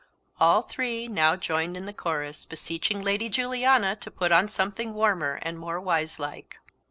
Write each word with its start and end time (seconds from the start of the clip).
All 0.39 0.63
three 0.63 1.07
now 1.07 1.35
joined 1.35 1.77
in 1.77 1.85
the 1.85 1.93
chorus, 1.93 2.43
beseeching 2.43 3.03
Lady 3.03 3.29
Juliana 3.29 3.95
to 3.97 4.09
put 4.09 4.31
on 4.31 4.47
something 4.47 4.95
warmer 4.95 5.37
and 5.43 5.59
more 5.59 5.79
wiselike. 5.79 6.57